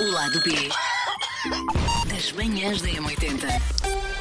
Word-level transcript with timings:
O 0.00 0.10
lado 0.10 0.40
B 0.42 0.50
das 2.08 2.32
manhãs 2.32 2.80
da 2.80 2.88
M80. 2.88 3.62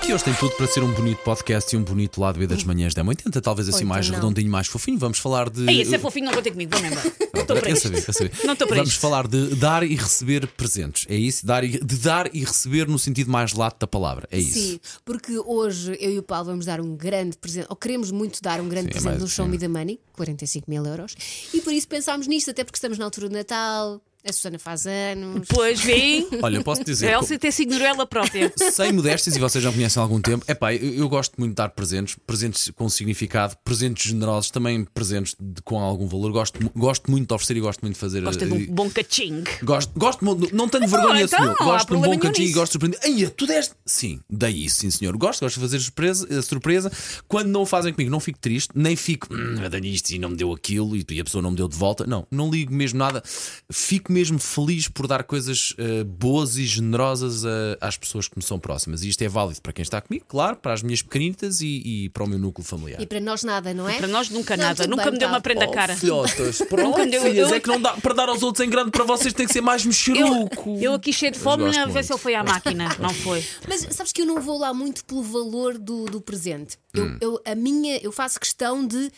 Que 0.02 0.14
hoje 0.14 0.24
tem 0.24 0.34
tudo 0.34 0.56
para 0.56 0.68
ser 0.68 0.84
um 0.84 0.92
bonito 0.94 1.18
podcast 1.20 1.74
e 1.76 1.78
um 1.78 1.84
bonito 1.84 2.20
lado 2.20 2.40
B 2.40 2.48
das 2.48 2.64
manhãs 2.64 2.94
da 2.94 3.04
80, 3.04 3.42
talvez 3.42 3.68
assim 3.70 3.80
então 3.80 3.90
mais 3.90 4.08
não. 4.10 4.16
redondinho, 4.16 4.50
mais 4.50 4.68
fofinho. 4.68 4.98
Vamos 4.98 5.20
falar 5.20 5.50
de. 5.50 5.70
Ei, 5.70 5.82
esse 5.82 5.96
é 5.96 6.00
fofinho, 6.00 6.26
não 6.28 6.34
contem 6.34 6.52
comigo, 6.52 6.76
vou 6.76 6.86
embora. 6.86 7.04
Não 7.34 7.42
estou 7.42 7.58
para 7.58 7.76
sabia. 7.76 8.32
Não 8.44 8.54
estou 8.54 8.68
para 8.68 8.78
Vamos 8.78 8.92
isto. 8.92 9.02
falar 9.02 9.28
de 9.28 9.56
dar 9.56 9.84
e 9.84 9.96
receber 9.96 10.48
presentes. 10.48 11.06
É 11.10 11.16
isso? 11.16 11.46
Dar 11.46 11.64
e, 11.64 11.80
de 11.80 11.96
dar 11.98 12.34
e 12.36 12.44
receber 12.44 12.88
no 12.88 12.98
sentido 12.98 13.30
mais 13.32 13.54
lato 13.54 13.80
da 13.80 13.88
palavra. 13.88 14.28
É 14.32 14.38
isso. 14.40 14.60
Sim, 14.60 14.80
porque 15.06 15.38
hoje 15.38 15.96
eu 16.00 16.12
e 16.12 16.20
o 16.20 16.24
Paulo 16.24 16.46
vamos 16.46 16.66
dar 16.66 16.80
um 16.82 16.96
grande 16.96 17.38
presente, 17.38 17.68
ou 17.70 17.76
queremos 17.76 18.12
muito 18.12 18.42
dar 18.42 18.60
um 18.60 18.68
grande 18.70 18.86
Sim, 18.86 18.90
é 18.90 18.94
presente 18.94 19.10
mais- 19.12 19.22
no 19.22 19.28
Show 19.28 19.46
sim. 19.46 19.52
Me 19.52 19.58
the 19.58 19.68
Money, 19.68 20.00
45 20.14 20.70
mil 20.70 20.86
euros, 20.86 21.16
e 21.54 21.62
por 21.62 21.72
isso 21.74 21.88
pensámos 21.88 22.28
nisto, 22.28 22.50
até 22.52 22.64
porque 22.64 22.78
estamos 22.78 22.98
na 22.98 23.06
altura 23.06 23.30
do 23.30 23.34
Natal, 23.36 24.02
a 24.28 24.34
Susana 24.34 24.60
faz 24.60 24.86
anos. 24.86 25.48
Pois 25.50 25.80
vem. 25.82 26.28
Olha, 26.42 26.58
eu 26.58 26.64
posso 26.64 26.82
A 26.82 26.84
dizer. 26.84 27.12
Elsa 27.12 27.36
até 27.36 27.50
se 27.52 27.64
ignorou 27.64 27.88
ela 27.88 28.06
própria. 28.06 28.52
Sem 28.72 28.92
modéstias, 28.92 29.36
e 29.36 29.40
vocês 29.40 29.64
já 29.64 29.70
me 29.70 29.78
conhecem 29.78 30.00
há 30.00 30.04
algum 30.04 30.22
tempo, 30.22 30.44
é 30.48 30.54
pá, 30.54 30.74
eu, 30.74 30.94
eu 30.94 31.10
gosto 31.10 31.34
muito 31.38 31.52
de 31.52 31.56
dar 31.56 31.70
presentes, 31.70 32.18
presentes 32.26 32.70
com 32.76 32.88
significado, 32.90 33.56
presentes 33.64 34.10
generosos, 34.10 34.52
também 34.52 34.84
presentes 34.86 35.36
de- 35.40 35.62
com 35.62 35.80
algum 35.80 36.08
valor. 36.08 36.32
Gosto, 36.32 36.60
gosto 36.76 37.10
muito 37.12 37.28
de 37.28 37.34
oferecer 37.34 37.58
e 37.58 37.60
gosto 37.62 37.82
muito 37.82 37.94
de 37.96 38.00
fazer. 38.00 38.22
Gosta 38.22 38.46
de 38.46 38.54
um 38.54 38.66
bom 38.68 38.90
caching. 38.90 39.44
Gosto, 39.64 39.92
gosto 39.98 40.24
muito, 40.24 40.56
não 40.56 40.68
tenho 40.70 40.88
vergonha, 40.88 41.24
então, 41.24 41.40
senhor. 41.40 41.56
não 41.60 41.68
há 41.68 41.74
Gosto 41.74 41.88
de 41.88 41.96
um 41.96 42.02
bom 42.02 42.18
cantinho 42.20 42.50
e 42.50 42.52
gosto 42.52 42.72
de 42.72 42.72
surpreender. 42.74 43.00
Ai, 43.04 43.30
tu 43.36 43.46
deste? 43.48 43.76
Sim, 43.86 44.20
isso, 44.54 44.80
sim, 44.82 44.92
senhor. 44.92 45.16
Gosto, 45.18 45.42
gosto 45.42 45.56
de 45.56 45.62
fazer 45.62 45.80
surpresa, 45.80 46.28
eh, 46.30 46.42
surpresa. 46.42 46.92
Quando 47.28 47.48
não 47.48 47.62
o 47.62 47.66
fazem 47.66 47.94
comigo, 47.94 48.12
não 48.12 48.20
fico 48.20 48.40
triste, 48.40 48.70
nem 48.76 48.96
fico, 48.96 49.28
hum, 49.34 49.56
isto 49.84 50.12
e 50.12 50.20
não 50.20 50.30
me 50.30 50.36
deu 50.36 50.52
aquilo 50.54 50.96
e 50.96 51.06
e 51.10 51.20
a 51.20 51.24
pessoa 51.24 51.42
não 51.42 51.52
me 51.52 51.58
deu 51.58 51.68
de 51.68 51.76
volta. 51.76 52.06
Não, 52.06 52.28
não 52.30 52.50
ligo 52.50 52.74
mesmo 52.74 53.00
nada. 53.00 53.24
Fico 53.72 54.09
mesmo 54.12 54.40
feliz 54.40 54.88
por 54.88 55.08
dar 55.08 55.24
coisas 55.24 55.74
eh, 55.78 56.04
boas 56.04 56.58
e 56.58 56.66
generosas 56.66 57.46
a- 57.46 57.78
às 57.82 57.98
pessoas 57.98 58.28
que 58.28 58.38
me 58.38 58.44
são 58.44 58.60
próximas. 58.60 59.04
E 59.04 59.10
isto 59.10 59.22
é 59.22 59.28
válido 59.30 59.62
para 59.62 59.72
quem 59.74 59.84
está 59.84 60.02
comigo, 60.02 60.26
claro, 60.28 60.56
para 60.58 60.74
as 60.74 60.82
minhas 60.84 61.02
pequenitas 61.02 61.62
e, 61.62 61.82
e 62.06 62.10
para 62.10 62.24
o 62.24 62.28
meu 62.28 62.40
núcleo 62.40 62.66
familiar. 62.66 63.02
E 63.02 63.06
para 63.06 63.20
nós 63.20 63.44
nada, 63.44 63.74
não 63.74 63.88
é? 63.88 63.98
Para 63.98 64.08
nós 64.08 64.30
nunca 64.30 64.56
Não, 64.58 64.64
nada. 64.66 64.88
Nunca 64.88 65.04
bem, 65.06 65.14
me 65.14 65.20
deu 65.20 65.28
uma 65.28 65.42
Paulo. 65.42 65.44
prenda 65.44 65.72
cara. 65.72 65.96
Filhotas, 65.96 66.58
pronto, 66.70 66.84
Nunca 66.90 67.06
deu- 67.06 67.22
filhas, 67.22 67.50
eu- 67.50 67.56
é 67.56 67.60
que 67.60 67.68
não 67.68 67.82
dá 67.82 67.94
para 67.94 68.14
dar 68.14 68.30
aos 68.30 68.42
outros 68.44 68.66
em 68.66 68.70
grande, 68.70 68.92
para 68.92 69.04
vocês 69.04 69.34
tem 69.34 69.46
que 69.48 69.54
ser 69.54 69.62
mais 69.62 69.86
mexeruco. 69.86 70.78
Eu 70.82 70.94
aqui 70.94 71.14
cheio 71.14 71.32
de 71.32 71.40
fome 71.40 71.76
a 71.78 71.86
ver 71.86 72.04
se 72.04 72.12
ele 72.12 72.20
foi 72.20 72.36
à 72.36 72.44
máquina. 72.44 72.90
Não 73.00 73.14
foi. 73.14 73.44
Mas 73.68 73.88
sabes 73.92 74.12
que 74.12 74.22
eu 74.22 74.26
não 74.26 74.42
vou 74.42 74.58
lá 74.58 74.74
muito 74.74 75.04
pelo 75.06 75.22
valor 75.24 75.78
do, 75.78 76.06
do 76.06 76.20
presente. 76.22 76.78
Eu, 76.94 77.06
Hum. 77.06 77.18
eu- 77.22 77.42
a 77.46 77.56
minha, 77.56 77.98
eu 77.98 78.12
faço 78.12 78.40
questão 78.40 78.86
de 78.86 79.12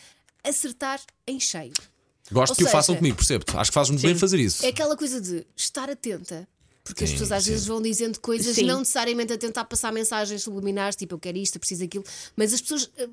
acertar 0.44 1.00
em 1.26 1.38
cheio. 1.38 1.72
Gosto 2.32 2.52
Ou 2.52 2.56
que 2.56 2.64
o 2.64 2.66
façam 2.66 2.94
seja, 2.94 2.98
comigo, 2.98 3.16
percebo? 3.16 3.44
Acho 3.54 3.70
que 3.70 3.74
fazes 3.74 3.90
muito 3.90 4.02
bem 4.02 4.14
fazer 4.16 4.40
isso. 4.40 4.64
É 4.64 4.68
aquela 4.70 4.96
coisa 4.96 5.20
de 5.20 5.46
estar 5.56 5.88
atenta. 5.90 6.48
Porque 6.84 7.04
as 7.04 7.10
Sim, 7.10 7.14
pessoas 7.14 7.30
às 7.32 7.44
sim. 7.44 7.50
vezes 7.50 7.66
vão 7.66 7.80
dizendo 7.80 8.18
coisas, 8.18 8.56
Sim. 8.56 8.64
não 8.64 8.80
necessariamente 8.80 9.32
a 9.32 9.38
tentar 9.38 9.64
passar 9.66 9.92
mensagens 9.92 10.42
subliminares, 10.42 10.96
tipo 10.96 11.14
eu 11.14 11.18
quero 11.18 11.38
isto, 11.38 11.54
eu 11.54 11.60
preciso 11.60 11.84
aquilo, 11.84 12.04
mas 12.34 12.52
as 12.52 12.60
pessoas 12.60 12.90
eh, 12.98 13.08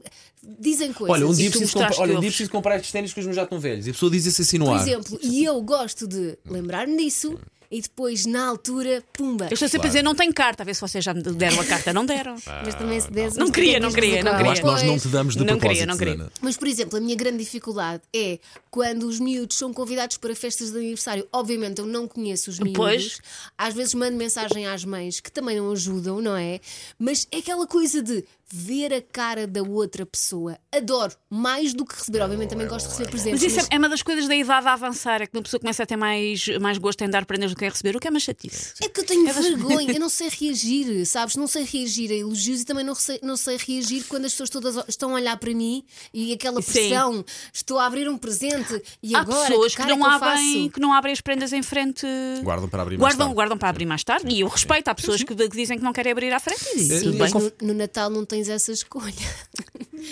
dizem 0.60 0.92
coisas. 0.92 1.16
Olha, 1.16 1.28
um 1.28 1.34
dia, 1.36 1.52
preciso 1.52 1.74
comprar, 1.74 1.90
mostraste 1.90 2.02
olha, 2.02 2.14
um 2.14 2.16
que 2.16 2.22
dia 2.22 2.30
preciso 2.32 2.50
comprar 2.50 2.76
estes 2.78 2.92
ténis 2.92 3.14
que 3.14 3.20
os 3.20 3.26
meus 3.28 3.36
já 3.36 3.44
estão 3.44 3.60
velhos. 3.60 3.86
E 3.86 3.92
a 3.92 3.94
pessoa 3.94 4.12
diz 4.12 4.26
isso 4.26 4.42
assim 4.42 4.58
no 4.58 4.66
Por 4.66 4.74
ar. 4.76 4.82
exemplo, 4.82 5.20
e 5.22 5.46
eu 5.46 5.62
gosto 5.62 6.08
de 6.08 6.36
lembrar-me 6.48 6.98
disso 6.98 7.38
e 7.72 7.82
depois, 7.82 8.26
na 8.26 8.48
altura, 8.48 9.04
pumba. 9.14 9.46
Eu 9.46 9.54
estou 9.54 9.70
sempre 9.70 9.88
a 9.88 9.90
dizer, 9.90 10.04
não 10.04 10.16
tenho 10.16 10.34
carta. 10.34 10.64
A 10.64 10.66
ver 10.66 10.74
se 10.74 10.82
vocês 10.82 11.04
já 11.04 11.14
me 11.14 11.22
deram 11.22 11.60
a 11.60 11.66
carta. 11.66 11.94
Não 11.94 12.06
deram. 12.06 12.36
Mas 12.66 12.74
também 12.76 13.00
se 13.00 13.12
desse. 13.12 13.38
Não 13.38 13.48
mas 13.48 13.56
queria, 13.56 13.80
não 13.80 13.92
queria, 13.92 14.24
não 14.24 14.32
colocar 14.32 14.46
Eu 14.46 14.52
acho 14.52 14.62
que 14.62 14.68
nós 14.68 14.84
não 14.84 14.98
te 14.98 15.08
damos 15.08 15.36
de 15.36 15.40
Não 15.40 15.58
propósito, 15.58 15.70
queria, 15.70 15.86
não 15.86 15.98
queria. 15.98 16.14
Susana. 16.14 16.32
Mas, 16.42 16.58
por 16.58 16.68
exemplo, 16.68 16.98
a 16.98 17.02
minha 17.02 17.16
grande 17.16 17.38
dificuldade 17.38 18.02
é 18.14 18.40
quando 18.72 19.04
os 19.04 19.20
miúdos 19.20 19.58
são 19.58 19.72
convidados 19.72 20.18
para 20.18 20.36
festas 20.36 20.72
de 20.72 20.78
aniversário. 20.78 21.28
Obviamente, 21.32 21.80
eu 21.80 21.86
não 21.86 22.08
conheço 22.08 22.50
os 22.50 22.60
miúdos. 22.60 22.78
Pois. 22.78 23.22
Às 23.58 23.74
vezes 23.74 23.94
mando 23.94 24.18
mensagem 24.18 24.66
às 24.66 24.84
mães 24.84 25.20
que 25.20 25.32
também 25.32 25.58
não 25.58 25.72
ajudam, 25.72 26.22
não 26.22 26.36
é? 26.36 26.60
Mas 26.98 27.28
é 27.32 27.38
aquela 27.38 27.68
coisa 27.68 28.02
de 28.02 28.24
ver 28.52 28.94
a 28.94 29.02
cara 29.02 29.46
da 29.46 29.62
outra 29.62 30.06
pessoa. 30.06 30.58
Adoro. 30.72 31.14
Mais 31.30 31.74
do 31.74 31.86
que 31.86 31.96
receber. 31.96 32.22
Obviamente, 32.22 32.50
também 32.50 32.68
gosto 32.68 32.86
de 32.88 32.92
receber 32.92 33.10
presentes. 33.10 33.44
Mas 33.44 33.54
isso 33.54 33.68
é, 33.72 33.76
é 33.76 33.78
uma 33.78 33.88
das 33.88 34.02
coisas 34.02 34.28
da 34.28 34.36
idade 34.36 34.68
a 34.68 34.74
avançar. 34.74 35.22
É 35.22 35.28
que 35.28 35.38
uma 35.38 35.44
pessoa 35.44 35.60
começa 35.60 35.84
a 35.84 35.86
ter 35.86 35.96
mais, 35.96 36.48
mais 36.60 36.78
gosto 36.78 37.04
em 37.04 37.10
dar 37.10 37.26
prendas 37.26 37.52
do 37.52 37.58
que 37.60 37.66
em 37.66 37.70
receber. 37.70 37.96
O 37.96 38.00
que 38.00 38.08
é 38.08 38.10
uma 38.10 38.20
chatice. 38.20 38.74
É 38.82 38.90
que 38.90 39.00
eu 39.02 39.06
tenho 39.06 39.32
vergonha, 39.32 39.92
eu 39.94 40.00
não 40.00 40.10
sei 40.10 40.30
reagir, 40.40 41.06
sabes? 41.06 41.36
Não 41.36 41.48
sei 41.48 41.64
reagir 41.64 42.10
a 42.12 42.16
elogios 42.16 42.62
e 42.62 42.66
também 42.66 42.84
não 42.86 42.96
sei, 42.96 43.20
não 43.22 43.38
sei 43.38 43.58
reagir 43.58 44.06
quando 44.08 44.26
as 44.26 44.32
pessoas 44.32 44.50
todas 44.50 44.76
estão 44.88 45.12
a 45.12 45.14
olhar 45.16 45.38
para 45.38 45.54
mim 45.54 45.84
e 46.14 46.34
aquela 46.34 46.62
Sim. 46.62 46.72
pressão. 46.72 47.26
Estou 47.54 47.78
a 47.78 47.86
abrir 47.86 48.10
um 48.10 48.18
presente 48.18 48.82
e 49.04 49.16
Há 49.16 49.20
agora 49.20 49.48
pessoas 49.48 49.76
que 49.76 49.82
que 49.82 49.88
não, 49.90 50.10
é 50.10 50.16
abrem, 50.16 50.30
faço? 50.64 50.70
que 50.74 50.80
não 50.80 50.94
abrem 50.94 51.14
as 51.14 51.22
prendas 51.22 51.54
em 51.54 51.62
frente. 51.62 52.06
Guardam 52.44 52.70
para 52.70 52.82
abrir 52.82 52.98
mais 52.98 53.14
guardam, 53.14 53.28
tarde. 53.28 53.36
guardam 53.36 53.58
para 53.58 53.70
abrir 53.70 53.86
mais 53.86 54.04
tarde. 54.04 54.34
E 54.34 54.42
eu 54.42 54.48
respeito. 54.48 54.88
Há 54.88 54.96
pessoas 54.96 55.22
que, 55.24 55.36
que 55.36 55.48
dizem 55.50 55.78
que 55.78 55.84
não 55.84 55.94
querem 55.94 56.12
abrir 56.12 56.32
à 56.34 56.40
frente. 56.40 56.64
E 56.76 56.80
Sim, 56.80 56.88
tudo 56.88 57.00
Sim, 57.00 57.12
bem. 57.12 57.20
mas 57.20 57.34
no, 57.34 57.52
no 57.62 57.74
Natal 57.74 58.10
não 58.10 58.26
tens 58.26 58.48
essa 58.50 58.72
escolha. 58.72 59.14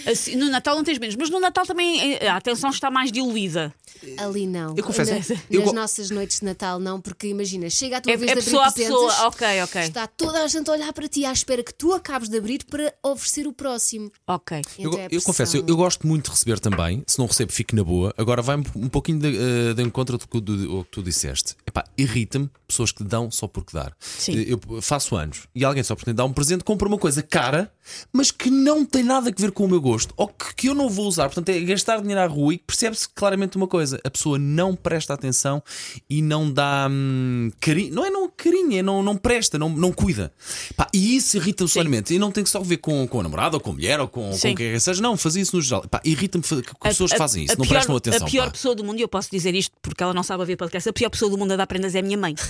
Assim, 0.06 0.36
no 0.36 0.50
Natal 0.50 0.76
não 0.76 0.84
tens 0.84 0.98
menos, 1.00 1.16
mas 1.16 1.30
no 1.30 1.40
Natal 1.40 1.66
também 1.66 2.16
eh, 2.16 2.28
a 2.28 2.36
atenção 2.38 2.70
está 2.70 2.92
mais 2.92 3.12
diluída. 3.12 3.74
Ali 4.18 4.48
não. 4.48 4.76
Eu 4.78 4.84
confesso, 4.84 5.12
Na- 5.34 5.40
eu 5.50 5.60
nas 5.62 5.70
go- 5.70 5.76
nossas 5.76 6.10
noites 6.10 6.40
de 6.40 6.46
Natal 6.46 6.80
não, 6.80 7.00
porque 7.02 7.28
imagina, 7.28 7.70
chega 7.70 7.98
a 7.98 8.02
tua 8.02 8.12
É, 8.12 8.18
vez 8.18 8.32
é 8.32 8.34
de 8.36 8.40
abrir 8.40 8.46
pessoa 8.46 8.66
a 8.68 8.72
presentes, 8.72 8.94
pessoa. 9.02 9.28
Ok, 9.28 9.62
ok. 9.64 9.82
Está 9.82 10.08
toda 10.08 10.44
a 10.44 10.48
gente 10.48 10.70
a 10.70 10.74
olhar 10.74 10.94
para 10.94 11.08
ti 11.08 11.26
à 11.26 11.32
espera 11.32 11.64
que 11.64 11.74
tu 11.74 11.94
acabes 11.94 12.30
de 12.30 12.38
abrir 12.38 12.64
para 12.66 12.94
oferecer 13.04 13.48
o 13.48 13.54
próximo. 13.54 14.12
Ok. 14.28 14.62
Eu, 14.80 14.90
Então 14.90 15.00
é 15.00 15.06
a 15.06 15.10
eu 15.12 15.22
confesso, 15.22 15.58
eu, 15.58 15.64
eu 15.68 15.76
gosto 15.78 16.06
muito 16.08 16.26
de 16.26 16.32
receber 16.32 16.60
também. 16.60 17.04
Se 17.08 17.18
não 17.20 17.26
recebo, 17.28 17.52
fico 17.52 17.76
na 17.76 17.84
boa. 17.84 18.14
Agora 18.18 18.42
vai 18.42 18.56
um, 18.58 18.90
pouquinho 18.90 19.20
de, 19.20 19.38
eh, 19.38 19.74
de 19.74 19.82
encontro 19.84 20.18
do 20.18 20.28
que, 20.28 20.40
do- 20.42 20.84
que 20.84 20.92
tu 20.92 21.04
disseste. 21.04 21.56
Epá, 21.66 21.84
irrita-me 21.98 22.50
pessoas 22.68 22.92
que 22.92 23.04
dão 23.04 23.30
só 23.32 23.48
porque 23.48 23.76
dar. 23.76 23.94
Sim. 24.00 24.34
Eu 24.48 24.60
faço 24.82 25.16
anos 25.16 25.48
e 25.56 25.64
alguém 25.64 25.84
só 25.84 25.96
por 25.96 26.12
dar 26.14 26.26
um 26.26 26.34
presente 26.34 26.64
compra 26.64 26.88
uma 26.88 26.98
coisa 26.98 27.22
cara, 27.24 27.72
mas 28.12 28.32
que 28.32 28.50
não 28.50 28.86
tem 28.86 29.04
nada 29.04 29.30
a 29.30 29.34
ver 29.34 29.52
com 29.52 29.66
o 29.66 29.68
meu 29.68 29.80
gosto 29.82 30.14
ou 30.18 30.28
que, 30.28 30.54
que 30.56 30.70
eu 30.70 30.74
não 30.76 30.90
vou 30.90 31.08
usar. 31.08 31.26
Portanto, 31.30 31.50
é 31.50 31.60
gastar 31.62 32.02
dinheiro 32.02 32.22
à 32.22 32.26
rua 32.28 32.54
e 32.54 32.58
percebe-se 32.58 33.08
claramente 33.10 33.56
uma 33.58 33.68
coisa: 33.68 33.77
a 34.04 34.10
pessoa 34.10 34.38
não 34.38 34.76
presta 34.76 35.14
atenção 35.14 35.62
e 36.10 36.22
não 36.22 36.52
dá 36.52 36.88
hum, 36.90 37.52
carinho. 37.60 37.94
Não 37.94 38.06
é 38.06 38.10
não 38.10 38.30
carinho, 38.30 38.78
é 38.78 38.82
não, 38.82 39.02
não 39.02 39.18
presta, 39.18 39.58
não, 39.58 39.70
não 39.70 39.92
cuida. 39.92 40.32
Pá, 40.76 40.88
e 40.94 41.16
isso 41.16 41.38
irrita-me 41.38 41.70
solenemente. 41.70 42.14
E 42.14 42.20
não 42.20 42.32
tem 42.32 42.44
que 42.44 42.50
só 42.50 42.62
ver 42.62 42.78
com, 42.78 43.08
com 43.08 43.20
a 43.20 43.24
namorada 43.24 43.58
ou 43.58 43.62
com 43.62 43.72
a 43.72 43.74
mulher 43.74 44.00
ou 44.00 44.08
com, 44.08 44.30
com 44.30 44.34
Sim. 44.34 44.50
quem 44.50 44.56
quer 44.56 44.74
que 44.74 44.80
seja. 44.80 45.02
Não, 45.02 45.18
fazer 45.18 45.42
isso 45.42 45.56
no 45.56 45.62
geral. 45.62 45.88
Pá, 45.88 46.02
irrita-me 46.04 46.44
que 46.44 46.74
pessoas 46.82 47.12
que 47.12 47.18
fazem 47.18 47.46
isso, 47.46 47.58
não 47.58 47.66
pior, 47.66 47.76
prestam 47.76 47.96
atenção. 47.96 48.28
A 48.28 48.30
pior 48.30 48.46
pá. 48.46 48.52
pessoa 48.52 48.76
do 48.76 48.84
mundo, 48.84 49.00
e 49.00 49.02
eu 49.02 49.08
posso 49.08 49.30
dizer 49.32 49.56
isto 49.56 49.76
porque 49.82 50.04
ela 50.04 50.14
não 50.14 50.24
sabe 50.24 50.44
a 50.44 50.46
ver 50.46 50.56
podcast, 50.56 50.88
a 50.90 50.94
pior 50.94 51.10
pessoa 51.10 51.32
do 51.32 51.38
mundo 51.38 51.54
a 51.54 51.56
dar 51.56 51.68
prendas 51.68 51.96
é 51.96 52.00
a 52.00 52.04
minha 52.04 52.18
mãe. 52.18 52.36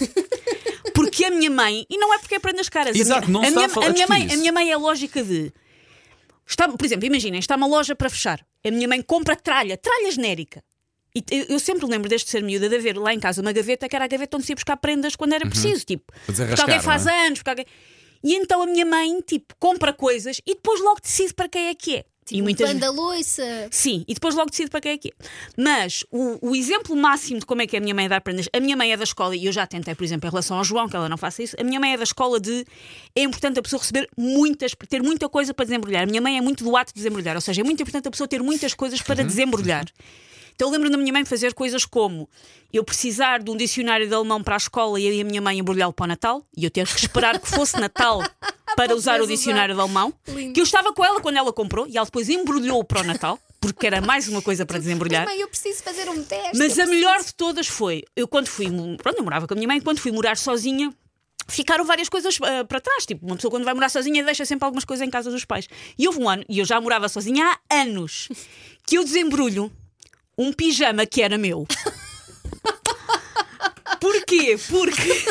Porque 0.94 1.25
a 1.25 1.29
minha 1.29 1.51
mãe, 1.51 1.85
e 1.88 1.95
não 1.95 2.11
é 2.11 2.17
porque 2.17 2.33
é 2.33 2.39
prendas 2.39 2.69
caras, 2.69 2.89
a 2.89 3.03
minha, 3.03 3.21
não 3.27 3.44
a 3.44 3.51
minha, 3.51 3.67
a 3.67 4.01
a 4.01 4.05
a 4.05 4.07
mãe, 4.07 4.25
isso. 4.25 4.33
a 4.33 4.38
minha 4.38 4.51
mãe 4.51 4.71
é 4.71 4.73
a 4.73 4.77
lógica 4.79 5.23
de. 5.23 5.53
Está, 6.44 6.67
por 6.67 6.83
exemplo, 6.83 7.05
imaginem, 7.05 7.39
está 7.39 7.55
uma 7.55 7.67
loja 7.67 7.95
para 7.95 8.09
fechar. 8.09 8.44
A 8.65 8.71
minha 8.71 8.88
mãe 8.88 9.01
compra 9.03 9.35
tralha, 9.35 9.77
tralha 9.77 10.09
genérica. 10.11 10.63
E 11.17 11.45
eu, 11.50 11.59
sempre 11.59 11.85
lembro 11.85 12.09
desde 12.09 12.29
ser 12.29 12.44
miúda 12.44 12.69
de 12.69 12.75
haver 12.75 12.97
lá 12.97 13.13
em 13.13 13.19
casa 13.19 13.41
uma 13.41 13.51
gaveta 13.51 13.88
que 13.88 13.95
era 13.95 14.05
a 14.05 14.07
gaveta 14.07 14.38
onde 14.38 14.45
se 14.45 14.51
ia 14.51 14.55
buscar 14.55 14.78
prendas 14.78 15.16
quando 15.16 15.33
era 15.33 15.47
preciso. 15.47 15.85
Tipo, 15.85 16.11
Para 16.25 16.47
porque 16.47 16.61
alguém 16.61 16.79
faz 16.79 17.05
não 17.05 17.13
anos, 17.25 17.39
porque 17.39 17.50
alguém. 17.50 17.66
E 18.23 18.35
então 18.35 18.61
a 18.61 18.66
minha 18.66 18.85
mãe, 18.85 19.22
tipo, 19.22 19.56
compra 19.59 19.94
coisas 19.94 20.41
e 20.45 20.56
depois 20.56 20.81
logo 20.81 21.00
decide 21.01 21.33
para 21.33 21.47
quem 21.47 21.67
é 21.67 21.75
que 21.75 21.97
é. 21.97 22.06
Tipo, 22.27 22.39
e 22.39 22.41
muitas 22.41 22.67
pano 22.67 22.79
da 22.81 22.91
loiça. 22.91 23.69
Sim, 23.72 24.03
e 24.06 24.13
depois 24.13 24.35
logo 24.35 24.50
decido 24.50 24.69
para 24.69 24.81
quem 24.81 24.91
é 24.91 24.97
que 24.97 25.07
é. 25.07 25.11
Mas 25.56 26.03
o, 26.11 26.50
o 26.50 26.56
exemplo 26.57 26.94
máximo 26.94 27.39
de 27.39 27.45
como 27.45 27.61
é 27.61 27.67
que 27.67 27.77
a 27.77 27.79
minha 27.79 27.95
mãe 27.95 28.06
é 28.06 28.09
dar 28.09 28.19
prendas, 28.19 28.50
a 28.51 28.59
minha 28.59 28.75
mãe 28.75 28.91
é 28.91 28.97
da 28.97 29.06
escola, 29.06 29.33
e 29.33 29.45
eu 29.45 29.51
já 29.53 29.66
tentei, 29.66 29.95
por 29.95 30.03
exemplo, 30.03 30.27
em 30.27 30.29
relação 30.29 30.57
ao 30.57 30.63
João, 30.66 30.89
que 30.89 30.95
ela 30.97 31.07
não 31.07 31.16
faça 31.16 31.41
isso, 31.41 31.56
a 31.57 31.63
minha 31.63 31.79
mãe 31.79 31.94
é 31.94 31.97
da 31.97 32.03
escola 32.03 32.38
de 32.38 32.66
é 33.16 33.22
importante 33.22 33.59
a 33.59 33.61
pessoa 33.61 33.79
receber 33.79 34.09
muitas, 34.17 34.73
ter 34.89 35.01
muita 35.01 35.29
coisa 35.29 35.53
para 35.53 35.63
desembrulhar. 35.63 36.03
A 36.03 36.06
minha 36.06 36.19
mãe 36.19 36.38
é 36.38 36.41
muito 36.41 36.66
do 36.66 36.75
ato 36.75 36.94
de 36.94 36.95
desembrulhar, 36.95 37.35
ou 37.35 37.41
seja, 37.41 37.61
é 37.61 37.63
muito 37.63 37.81
importante 37.81 38.09
a 38.09 38.11
pessoa 38.11 38.27
ter 38.27 38.44
muitas 38.44 38.73
coisas 38.73 39.01
para 39.01 39.23
desembrulhar. 39.23 39.85
Então 40.57 40.69
eu 40.69 40.72
lembro 40.72 40.90
da 40.90 40.97
minha 40.97 41.13
mãe 41.13 41.23
fazer 41.23 41.53
coisas 41.53 41.85
como 41.85 42.28
eu 42.73 42.84
precisar 42.84 43.44
de 43.44 43.51
um 43.51 43.56
dicionário 43.56 44.07
de 44.07 44.13
alemão 44.15 44.42
para 44.42 44.56
a 44.56 44.57
escola 44.57 45.00
e 45.00 45.21
a 45.21 45.24
minha 45.24 45.39
mãe 45.39 45.59
embrulhá-lo 45.59 45.94
para 45.94 46.06
o 46.06 46.07
Natal 46.07 46.44
e 46.57 46.65
eu 46.65 46.71
ter 46.71 46.88
que 46.88 47.00
esperar 47.00 47.39
que 47.39 47.48
fosse 47.48 47.80
Natal 47.80 48.24
para 48.75 48.95
usar 48.95 49.21
o 49.21 49.27
dicionário 49.27 49.75
de 49.75 49.80
alemão. 49.80 50.12
Lindo. 50.27 50.54
Que 50.54 50.59
eu 50.59 50.63
estava 50.63 50.92
com 50.92 51.06
ela 51.06 51.21
quando 51.21 51.38
ela 51.38 51.54
comprou 51.54 51.86
e 51.88 51.95
ela 51.95 52.06
depois 52.06 52.27
embrulhou 52.27 52.83
para 52.83 53.01
o 53.01 53.04
Natal, 53.04 53.39
porque 53.62 53.86
era 53.86 54.01
mais 54.01 54.27
uma 54.27 54.42
coisa 54.42 54.65
para 54.65 54.80
desembrulhar. 54.80 55.25
Mas, 55.25 55.36
mãe, 55.36 55.42
eu 55.42 55.48
preciso 55.48 55.83
fazer 55.83 56.09
um 56.09 56.24
teste. 56.24 56.57
Mas 56.57 56.80
a 56.80 56.88
melhor 56.88 57.24
de 57.24 57.36
todas 57.36 57.68
foi, 57.68 58.04
eu 58.15 58.27
quando 58.27 58.48
fui, 58.48 58.65
pronto, 58.98 59.15
eu 59.15 59.24
morava 59.24 59.48
com 59.48 59.54
a 59.54 59.57
minha 59.57 59.68
mãe, 59.68 59.80
quando 59.80 60.00
fui 60.00 60.12
morar 60.12 60.38
sozinha, 60.38 60.92
ficaram 61.48 61.86
várias 61.86 62.09
coisas 62.09 62.36
ah, 62.42 62.65
para 62.65 62.81
trás. 62.81 63.06
Tipo, 63.06 63.27
uma 63.27 63.36
pessoa 63.36 63.51
quando 63.51 63.63
vai 63.63 63.75
morar 63.75 63.89
sozinha 63.89 64.24
deixa 64.24 64.44
sempre 64.44 64.65
algumas 64.65 64.86
coisas 64.86 65.07
em 65.07 65.12
casa 65.12 65.30
dos 65.30 65.45
pais. 65.45 65.68
E 66.00 66.07
houve 66.07 66.19
um 66.19 66.27
ano, 66.27 66.44
e 66.50 66.57
eu 66.57 66.65
já 66.65 66.81
morava 66.81 67.07
sozinha 67.07 67.45
há 67.45 67.81
anos, 67.81 68.27
que 68.88 68.98
eu 68.98 69.04
desembrulho 69.04 69.71
um 70.38 70.54
pijama 70.54 71.06
que 71.06 71.22
era 71.22 71.38
meu. 71.38 71.66
Porquê? 74.00 74.57
Porque 74.69 75.25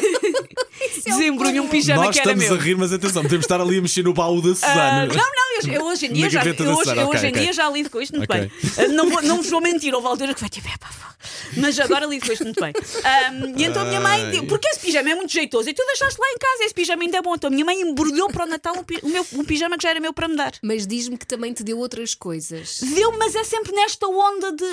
desembrulho 1.05 1.63
um 1.63 1.69
pijama 1.69 2.05
Nós 2.05 2.15
que 2.15 2.21
era 2.21 2.31
estamos 2.33 2.51
meu. 2.51 2.61
a 2.61 2.63
rir, 2.65 2.77
mas 2.77 2.93
atenção, 2.93 3.23
podemos 3.23 3.45
estar 3.45 3.61
ali 3.61 3.79
a 3.79 3.83
mexer 3.83 4.03
no 4.03 4.13
baú 4.15 4.41
da 4.41 4.51
Ah, 4.51 4.55
Susana. 4.55 5.07
não, 5.07 5.15
não, 5.17 5.73
eu, 5.73 5.73
eu 5.81 5.87
hoje 5.87 6.07
em 6.07 6.13
dia 6.13 6.25
Na 6.25 6.29
já, 6.31 6.39
gaveta 6.41 6.63
eu 6.63 6.69
hoje, 6.71 6.79
Susana, 6.79 7.01
eu 7.03 7.07
ok, 7.07 7.19
hoje 7.19 7.27
em 7.27 7.31
ok. 7.31 7.43
dia 7.43 7.53
já 7.53 7.71
lido 7.71 7.91
com 7.91 8.01
isto 8.01 8.17
muito 8.17 8.31
Ok. 8.31 8.41
bem. 8.41 8.51
Ah, 8.79 8.89
Não, 8.89 9.09
vou- 9.11 9.23
não 9.23 9.37
vos 9.39 9.49
vou 9.51 9.61
mentir, 9.61 9.95
houve 9.95 10.07
alturas 10.07 10.35
que 10.35 10.41
vai 10.41 10.51
tipo, 10.51 10.69
epá, 10.69 10.89
pá, 10.89 11.17
Mas 11.57 11.79
agora 11.81 12.07
lido 12.07 12.27
com 12.27 12.33
isto 12.33 12.45
muito 12.45 12.61
bem. 12.61 12.73
Ahm, 13.05 13.55
e 13.57 13.65
então 13.65 13.83
a 13.83 13.85
minha 13.87 14.01
mãe, 14.01 14.23
Ai. 14.25 14.31
deu- 14.33 14.45
porque 14.47 14.69
esse 14.69 14.81
pijama 14.81 15.11
é 15.11 15.15
muito 15.15 15.33
jeitoso 15.33 15.69
e 15.69 15.75
tu 15.75 15.83
deixaste 15.87 16.21
lá 16.21 16.27
em 16.31 16.37
casa, 16.39 16.65
esse 16.65 16.75
pijama 16.75 17.03
ainda 17.03 17.19
é 17.19 17.23
bom. 17.23 17.35
Então 17.35 17.49
a 17.49 17.51
minha 17.51 17.65
mãe 17.65 17.81
embrulhou 17.81 18.29
para 18.29 18.45
o 18.45 18.49
Natal 18.49 18.77
um, 18.79 18.85
pi- 18.85 19.01
o 19.03 19.09
meu, 19.09 19.27
um 19.33 19.45
pijama 19.45 19.77
que 19.77 19.83
já 19.83 19.91
era 19.91 20.01
meu 20.01 20.13
para 20.13 20.29
me 20.29 20.37
dar. 20.37 20.53
Mas 20.63 20.87
diz-me 20.87 21.17
que 21.17 21.27
também 21.27 21.53
te 21.53 21.63
deu 21.65 21.79
outras 21.79 22.15
coisas. 22.15 22.81
Deu, 22.95 23.17
mas 23.19 23.35
é 23.35 23.45
sempre 23.45 23.73
nesta 23.73 24.07
onda 24.07 24.53
de. 24.53 24.65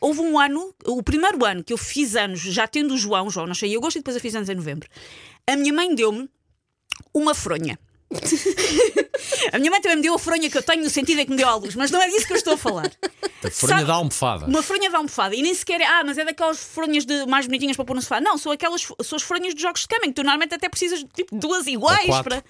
Houve 0.00 0.20
um 0.20 0.38
ano, 0.38 0.74
o 0.86 1.02
primeiro 1.02 1.44
ano 1.44 1.62
que 1.64 1.72
eu 1.72 1.78
fiz 1.78 2.16
anos, 2.16 2.40
já 2.40 2.66
tendo 2.66 2.94
o 2.94 2.98
João, 2.98 3.26
o 3.26 3.30
João 3.30 3.46
nasceu 3.46 3.68
em 3.68 3.76
agosto 3.76 3.96
e 3.96 4.00
depois 4.00 4.16
eu 4.16 4.20
fiz 4.20 4.34
anos 4.34 4.48
em 4.48 4.54
novembro. 4.54 4.88
A 5.44 5.56
minha 5.62 5.72
mãe 5.72 5.94
deu-me 5.94 6.28
uma 7.14 7.34
fronha. 7.34 7.78
a 9.52 9.58
minha 9.58 9.70
mãe 9.70 9.80
também 9.80 9.96
me 9.96 10.02
deu 10.02 10.14
a 10.14 10.18
fronha 10.18 10.50
que 10.50 10.58
eu 10.58 10.62
tenho 10.62 10.84
no 10.84 10.90
sentido 10.90 11.20
em 11.20 11.24
que 11.24 11.30
me 11.30 11.36
deu 11.36 11.48
à 11.48 11.54
luz, 11.54 11.74
mas 11.74 11.90
não 11.90 12.02
é 12.02 12.08
disso 12.08 12.26
que 12.26 12.32
eu 12.34 12.36
estou 12.36 12.54
a 12.54 12.56
falar. 12.58 12.90
A 13.42 13.50
fronha 13.50 13.76
Sabe- 13.76 13.84
da 13.84 13.94
almofada. 13.94 14.46
Uma 14.46 14.62
fronha 14.62 14.90
de 14.90 14.94
almofada. 14.96 15.34
E 15.34 15.42
nem 15.42 15.54
sequer 15.54 15.80
é, 15.80 15.86
ah, 15.86 16.02
mas 16.04 16.18
é 16.18 16.24
daquelas 16.24 16.58
fronhas 16.58 17.06
de, 17.06 17.26
mais 17.26 17.46
bonitinhas 17.46 17.76
para 17.76 17.84
pôr 17.84 17.94
no 17.96 18.02
sofá. 18.02 18.20
Não, 18.20 18.36
são 18.36 18.52
aquelas 18.52 18.82
são 18.82 19.16
as 19.16 19.22
fronhas 19.22 19.54
de 19.54 19.62
jogos 19.62 19.82
de 19.82 19.88
cama, 19.88 20.04
em 20.04 20.08
que 20.08 20.14
tu 20.14 20.22
normalmente 20.22 20.54
até 20.54 20.68
precisas 20.68 20.98
de 20.98 21.06
tipo, 21.06 21.34
duas 21.36 21.66
iguais 21.66 22.20
para. 22.22 22.44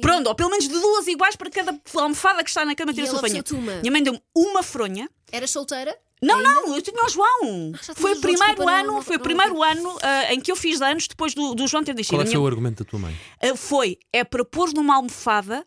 Pronto, 0.00 0.28
ou 0.28 0.34
pelo 0.36 0.50
menos 0.50 0.68
de 0.68 0.74
duas 0.74 1.06
iguais 1.08 1.34
para 1.34 1.50
cada 1.50 1.76
almofada 1.96 2.44
que 2.44 2.50
está 2.50 2.64
na 2.64 2.76
cama 2.76 2.94
ter 2.94 3.00
E 3.00 3.04
a 3.04 3.06
sua 3.08 3.18
fronha. 3.18 3.42
Minha 3.80 3.90
mãe 3.90 4.02
deu-me 4.02 4.22
uma 4.34 4.62
fronha. 4.62 5.10
Eras 5.32 5.50
solteira? 5.50 5.96
Não, 6.22 6.36
Ainda? 6.36 6.52
não, 6.52 6.76
eu 6.76 6.82
tinha 6.82 7.02
o 7.04 7.08
João. 7.08 7.72
Ah, 7.88 7.94
foi 7.94 8.12
o 8.12 8.20
primeiro 8.20 8.46
desculpa, 8.56 8.70
ano, 8.72 8.92
não- 8.92 9.02
foi 9.02 9.16
o 9.16 9.18
não- 9.18 9.22
primeiro 9.24 9.62
ano 9.62 9.98
ah, 10.02 10.34
em 10.34 10.40
que 10.40 10.52
eu 10.52 10.56
fiz 10.56 10.80
anos 10.82 11.08
depois 11.08 11.32
do, 11.34 11.54
do 11.54 11.66
João 11.66 11.82
ter 11.82 11.94
nascido. 11.94 12.10
Qual 12.10 12.20
é 12.20 12.24
minha- 12.24 12.36
foi 12.36 12.42
o 12.42 12.46
argumento 12.46 12.84
da 12.84 12.90
tua 12.90 12.98
mãe? 12.98 13.16
ah, 13.42 13.56
foi, 13.56 13.98
é 14.12 14.22
para 14.22 14.44
pôr 14.44 14.70
numa 14.74 14.96
almofada 14.96 15.66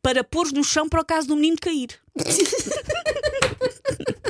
para 0.00 0.22
pôr 0.22 0.52
no 0.52 0.62
chão 0.62 0.88
para 0.88 1.00
o 1.00 1.04
caso 1.04 1.26
do 1.28 1.34
menino 1.34 1.56
cair. 1.60 1.88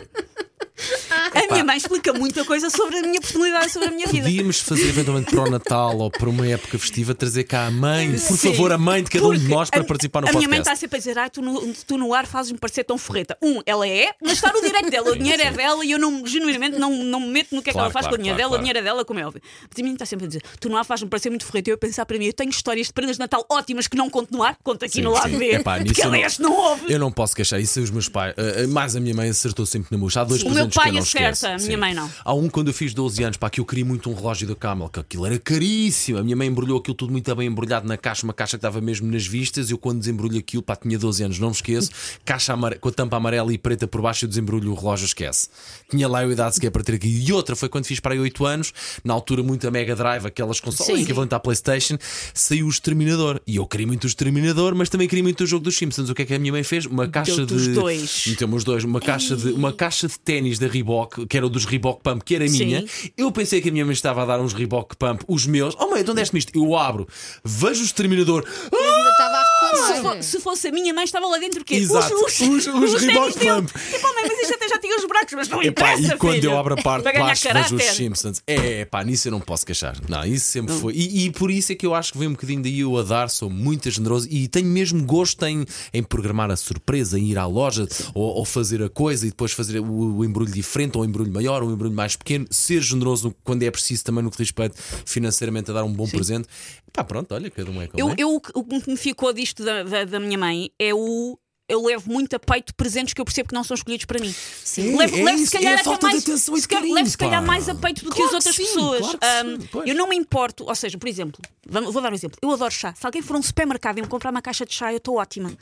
A 1.59 1.63
minha 1.63 1.65
mãe 1.65 1.77
explica 1.77 2.13
muita 2.13 2.45
coisa 2.45 2.71
sobre 2.71 2.99
a 2.99 3.03
minha 3.03 3.21
personalidade 3.21 3.71
sobre 3.73 3.89
a 3.89 3.91
minha 3.91 4.07
vida. 4.07 4.25
Podíamos 4.25 4.61
fazer 4.61 4.89
eventualmente 4.89 5.31
para 5.31 5.43
o 5.43 5.51
Natal 5.51 5.99
ou 5.99 6.11
para 6.11 6.29
uma 6.29 6.47
época 6.47 6.79
festiva 6.79 7.15
trazer 7.15 7.45
cá 7.45 7.67
a 7.67 7.71
mãe, 7.71 8.13
por 8.13 8.19
Sim, 8.39 8.51
favor, 8.53 8.73
a 8.73 8.79
mãe 8.79 9.03
de 9.03 9.11
cada 9.11 9.27
um 9.27 9.35
de 9.35 9.49
nós 9.49 9.69
para 9.71 9.81
a- 9.81 9.85
participar 9.85 10.21
no 10.23 10.29
A 10.29 10.33
minha 10.33 10.49
mãe 10.49 10.59
podcast. 10.59 10.71
está 10.71 10.81
sempre 10.81 10.97
a 10.97 10.99
dizer: 11.01 11.19
Ai, 11.19 11.31
tu 11.31 11.43
no, 11.43 11.75
tu 11.87 11.99
no 11.99 12.15
ar 12.15 12.27
fazes-me 12.27 12.59
parecer 12.59 12.85
tão 12.85 12.97
ferreta. 12.97 13.37
Um, 13.43 13.61
ela 13.67 13.89
é, 13.89 14.13
mas 14.23 14.35
está 14.35 14.53
no 14.53 14.61
direito 14.63 14.91
dela. 14.91 15.11
O 15.11 15.17
dinheiro 15.17 15.43
é 15.43 15.51
dela 15.51 15.85
e 15.85 15.91
eu 15.91 15.99
não, 15.99 16.25
genuinamente 16.27 16.79
não, 16.79 16.93
não 17.03 17.21
me 17.21 17.29
meto 17.29 17.55
no 17.55 17.63
que 17.63 17.71
é 17.71 17.73
que 17.73 17.79
ela 17.79 17.91
faz 17.91 18.05
claro, 18.07 18.09
com 18.11 18.15
o 18.15 18.19
dinheiro 18.19 18.37
claro, 18.39 18.51
dela. 18.51 18.59
O 18.59 18.63
dinheiro 18.63 18.79
é 18.79 18.83
dela, 18.83 19.05
como 19.05 19.19
é 19.21 19.27
óbvio. 19.27 19.43
Mas 19.63 19.71
a 19.73 19.83
minha 19.83 19.87
mãe 19.89 19.95
está 19.95 20.07
sempre 20.07 20.25
a 20.27 20.29
dizer: 20.29 20.43
Tu 20.61 20.69
no 20.69 20.77
ar 20.77 20.85
fazes-me 20.85 21.09
parecer 21.11 21.31
muito 21.31 21.45
ferreta. 21.45 21.71
E 21.71 21.73
eu 21.73 21.75
a 21.75 21.79
pensar 21.79 22.07
para 22.07 22.17
mim: 22.19 22.27
Eu 22.27 22.33
tenho 22.33 22.51
histórias 22.51 22.87
de 22.87 22.93
prendas 22.93 23.17
de 23.17 23.21
Natal 23.21 23.45
ótimas 23.51 23.89
que 23.89 23.97
não 23.97 24.09
conto 24.09 24.33
no 24.33 24.43
ar, 24.43 24.57
conto 24.63 24.85
aqui 24.85 24.95
Sim, 24.95 25.03
no 25.03 25.11
lado 25.13 25.31
sim. 25.31 25.39
B. 25.39 25.55
Epá, 25.57 25.79
porque 25.81 26.03
ela 26.03 26.17
não- 26.17 26.29
não 26.51 26.53
ouve. 26.57 26.93
Eu 26.93 26.99
não 26.99 27.11
posso 27.11 27.35
queixar, 27.35 27.61
isso 27.61 27.79
é 27.79 27.83
os 27.83 27.91
meus 27.91 28.09
pais. 28.09 28.35
eh, 28.37 28.67
mais 28.67 28.95
a 28.95 29.01
minha 29.01 29.15
mãe 29.15 29.29
acertou 29.29 29.67
sempre 29.67 29.89
na 29.91 29.99
murcha. 29.99 30.21
Há 30.21 30.25
dois 30.25 30.43
O 30.43 30.45
meu 30.47 30.55
presentes 30.69 30.75
pai 30.77 30.85
que 30.85 30.91
eu 30.91 30.95
não 30.95 31.03
acerta, 31.03 31.48
a 31.55 31.59
minha 31.59 31.79
mãe 31.79 31.95
não. 31.95 32.11
Há 32.25 32.35
um 32.35 32.49
quando 32.49 32.69
eu 32.69 32.75
fiz 32.75 32.93
12 32.95 33.23
anos, 33.23 33.37
pá, 33.37 33.49
que 33.51 33.61
eu 33.61 33.65
queria 33.65 33.85
muito 33.85 34.11
um 34.11 34.15
relógio 34.15 34.47
da 34.49 34.55
Camel, 34.55 34.89
que 34.89 35.01
aquilo 35.01 35.27
era 35.27 35.39
caríssimo. 35.39 36.19
A 36.19 36.23
minha 36.23 36.37
mãe 36.37 36.49
embrulhou 36.49 36.79
aquilo 36.79 36.95
tudo 36.95 37.13
muito 37.13 37.35
bem 37.35 37.49
embrulhado 37.49 37.87
na 37.87 37.97
caixa, 37.97 38.25
uma 38.25 38.33
caixa 38.33 38.53
que 38.53 38.59
estava 38.59 38.81
mesmo 38.81 39.11
nas 39.11 39.27
vistas. 39.27 39.71
Eu 39.71 39.79
quando 39.79 39.99
desembrulho 40.01 40.39
aquilo, 40.39 40.63
pá, 40.63 40.77
tinha 40.77 40.99
12 40.99 41.23
anos, 41.25 41.39
não 41.39 41.49
me 41.49 41.55
esqueço. 41.55 41.91
Caixa 42.25 42.53
amare- 42.53 42.79
com 42.79 42.89
a 42.89 42.93
tampa 42.93 43.17
amarela 43.17 43.53
e 43.53 43.59
preta 43.59 43.87
por 43.87 44.01
baixo, 44.03 44.25
eu 44.25 44.29
desembrulho 44.29 44.73
o 44.73 44.75
relógio, 44.75 45.05
esquece. 45.07 45.49
Tinha 45.91 46.07
lá 46.09 46.21
a 46.21 46.27
idade 46.27 46.55
sequer 46.55 46.71
para 46.71 46.83
ter 46.83 46.95
aqui. 46.95 47.09
E 47.09 47.33
outra 47.33 47.57
foi 47.57 47.69
quando 47.69 47.85
fiz 47.87 48.01
para 48.01 48.15
aí 48.15 48.21
8 48.21 48.45
anos, 48.47 48.73
na 49.05 49.15
altura 49.15 49.43
muito 49.43 49.67
a 49.67 49.71
Mega 49.71 49.95
Drive, 49.97 50.27
aquelas 50.27 50.61
consoles 50.61 50.97
Sim. 50.99 51.03
equivalente 51.03 51.35
à 51.35 51.41
PlayStation, 51.41 51.97
saiu 52.35 52.67
o 52.67 52.69
Exterminador. 52.71 53.41
E 53.47 53.57
eu 53.57 53.67
queria 53.67 53.87
muito 53.87 54.05
o 54.05 54.07
Exterminador, 54.07 54.75
mas 54.75 54.89
também 54.89 55.09
queria 55.09 55.23
muito 55.23 55.45
o 55.45 55.47
jogo 55.47 55.65
dos 55.65 55.77
Simpsons. 55.77 56.11
O 56.11 56.15
que 56.15 56.23
é 56.23 56.25
que 56.27 56.35
a 56.35 56.39
minha 56.39 56.53
mãe 56.53 56.63
fez? 56.63 56.87
Uma 56.87 57.09
caixa 57.09 57.37
Deu-te 57.37 57.55
os 57.55 57.63
de. 57.65 57.73
dois. 57.75 58.25
Meteu-me 58.27 58.55
os 58.55 58.65
dois. 58.65 58.85
Uma 58.85 59.01
caixa 59.01 59.37
de, 59.37 59.49
uma 59.53 59.73
caixa 59.73 60.07
de 60.09 60.19
ténis 60.19 60.59
da 60.59 60.67
Reebok, 60.67 61.27
que 61.27 61.37
era 61.39 61.47
o 61.47 61.51
dos 61.51 61.65
Reebok 61.65 62.03
Pump, 62.03 62.23
que 62.25 62.35
era 62.35 62.47
Sim. 62.49 62.65
minha. 62.67 62.85
Eu 63.17 63.33
pensei 63.33 63.61
que 63.61 63.69
a 63.69 63.73
minha 63.73 63.85
mãe 63.85 63.93
estava 63.95 64.23
a 64.23 64.27
dar 64.27 64.41
uns 64.41 64.53
Reebok 64.53 64.97
Pump, 64.97 65.23
os 65.27 65.47
meus. 65.47 65.75
Oh, 65.79 65.89
mãe, 65.91 66.01
então 66.03 66.15
deste-me 66.15 66.39
isto. 66.41 66.53
Eu 66.55 66.77
abro, 66.77 67.09
vejo 67.45 67.81
o 67.81 67.85
Exterminador. 67.85 68.45
Ah! 68.47 68.69
Mas 68.71 68.95
ainda 68.95 69.11
estava 69.11 69.39
a 69.39 69.95
Se, 69.95 70.03
fo- 70.03 70.23
se 70.23 70.41
fosse 70.41 70.69
a 70.69 70.73
minha 70.73 70.93
mãe, 70.93 71.05
estava 71.05 71.27
lá 71.27 71.39
dentro 71.39 71.63
o 71.63 71.65
quê? 71.65 71.77
Exato. 71.77 72.15
Os, 72.15 72.41
Os- 72.41 72.67
os 72.67 73.03
Reebok 73.03 73.33
ténis 73.33 73.35
dele. 73.37 73.51
Pump. 73.63 73.71
Epá, 73.95 74.13
mãe, 74.15 74.25
mas 74.29 74.39
isto 74.41 74.55
já 74.69 74.79
tinha 74.79 74.97
os 74.97 75.05
buracos, 75.05 75.33
mas 75.35 75.49
não 75.49 75.63
Epá, 75.63 75.93
interessa. 75.95 76.15
e 76.15 76.19
quando 76.19 76.35
filho. 76.35 76.51
eu 76.53 76.59
abro 76.59 76.75
a 76.75 76.83
parte 76.83 77.05
de 77.13 77.19
baixo 77.19 77.49
vejo 77.53 77.77
os. 77.77 77.83
Simpsons. 77.85 78.43
É, 78.47 78.85
pá, 78.85 79.03
nisso 79.05 79.29
eu 79.29 79.33
não 79.33 79.41
posso 79.41 79.65
queixar. 79.67 79.97
Não, 80.09 80.25
isso 80.25 80.47
sempre 80.47 80.75
foi. 80.75 80.95
E, 80.95 81.27
e 81.27 81.31
por 81.31 81.51
isso 81.51 81.73
é 81.73 81.75
que 81.75 81.85
eu 81.87 81.95
acho 81.95 82.13
que 82.13 82.19
vem 82.19 82.29
um 82.29 82.33
bocadinho 82.33 82.63
daí 82.63 82.81
eu 82.81 82.97
a 82.97 83.03
dar, 83.03 83.29
sou 83.31 83.49
muito 83.51 83.91
generoso 83.91 84.29
e 84.31 84.49
tenho 84.49 84.67
mesmo 84.69 85.03
gosto 85.05 85.45
em, 85.47 85.65
em 85.93 86.03
programar 86.03 86.51
a 86.51 86.57
surpresa, 86.57 87.19
em 87.19 87.31
ir 87.31 87.39
à 87.39 87.47
loja 87.47 87.87
ou, 88.15 88.37
ou 88.37 88.45
fazer 88.45 88.83
a 88.83 88.89
coisa 88.89 89.27
e 89.27 89.31
depois 89.31 89.53
fazer 89.53 89.81
o, 89.81 90.17
o 90.19 90.25
embrulho 90.25 90.53
diferente, 90.53 90.97
ou 90.97 91.03
o 91.03 91.07
embrulho 91.07 91.33
maior, 91.33 91.63
ou 91.63 91.69
o 91.69 91.73
embrulho 91.73 91.95
mais 91.95 92.17
pequeno, 92.17 92.47
ser 92.51 92.81
generoso 92.83 93.35
quando 93.45 93.63
é 93.63 93.71
preciso 93.71 94.05
também 94.05 94.23
no 94.23 94.31
que 94.31 94.39
respeito 94.39 94.77
financeiramente 95.05 95.71
a 95.71 95.75
dar 95.75 95.85
um 95.85 95.93
bom 95.93 96.07
presente. 96.09 96.49
Pá, 96.93 97.05
pronto, 97.05 97.33
olha, 97.35 97.51
cada 97.51 97.71
um 97.71 97.81
é 97.83 97.87
como 97.87 98.01
Eu, 98.03 98.11
é. 98.11 98.15
eu, 98.19 98.35
o 98.35 98.41
que- 98.41 98.53
o 98.55 98.65
que 98.65 98.91
me 98.91 98.97
ficou 98.97 99.33
disto 99.33 99.65
da, 99.65 99.83
da, 99.83 100.05
da 100.05 100.21
minha 100.21 100.39
mãe 100.39 100.71
é 100.79 100.93
o. 100.95 101.39
Eu 101.69 101.85
levo 101.85 102.11
muito 102.11 102.35
a 102.35 102.39
peito 102.39 102.75
presentes 102.75 103.13
que 103.13 103.21
eu 103.21 103.25
percebo 103.25 103.49
que 103.51 103.55
não 103.55 103.63
são 103.63 103.75
escolhidos 103.75 104.07
para 104.07 104.19
mim. 104.21 104.35
Sim, 104.65 104.97
levo, 104.97 105.17
é 105.19 105.23
levo 105.23 105.37
isso, 105.43 105.47
se 105.51 105.53
calhar 105.59 105.73
é 105.75 105.81
a 105.81 105.85
falta 105.85 106.07
de 106.07 106.13
mais, 106.15 106.23
atenção 106.23 106.55
e 106.55 106.57
de 106.57 106.63
se 106.63 106.69
calhar- 106.69 106.81
carinho, 106.83 106.95
levo 106.97 107.11
se 107.11 107.19
calhar 107.19 107.43
mais 107.45 107.69
a 107.69 107.75
peito 107.75 108.05
do 108.05 108.11
que 108.11 108.17
Claro 108.17 108.29
as 108.29 108.35
outras 108.35 108.57
que 108.57 108.65
sim, 108.65 108.75
pessoas. 108.75 109.01
claro 109.01 109.19
que 109.19 109.27
sim, 109.63 109.69
pois. 109.71 109.89
eu 109.89 109.95
não 109.95 110.09
me 110.09 110.17
importo, 110.17 110.65
ou 110.67 110.75
seja, 110.75 110.97
por 110.97 111.07
exemplo, 111.09 111.39
vou 111.69 112.01
dar 112.01 112.11
um 112.11 112.15
exemplo. 112.15 112.39
Eu 112.41 112.51
adoro 112.53 112.73
chá. 112.73 112.95
Se 112.99 113.05
alguém 113.05 113.21
for 113.21 113.37
a 113.37 113.39
um 113.39 113.43
supermercado 113.43 113.99
e 113.99 114.03
me 114.03 114.09
comprar 114.09 114.31
uma 114.31 114.41
caixa 114.41 114.65
de 114.65 114.73
chá, 114.75 114.91
eu 114.93 114.97
estou 114.97 115.17
ótima. 115.19 115.53